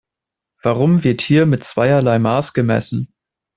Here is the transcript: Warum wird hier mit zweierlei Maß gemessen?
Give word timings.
Warum 0.63 1.03
wird 1.03 1.21
hier 1.21 1.45
mit 1.45 1.63
zweierlei 1.63 2.17
Maß 2.17 2.53
gemessen? 2.55 3.13